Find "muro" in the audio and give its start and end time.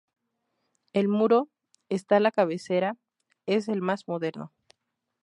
1.09-1.47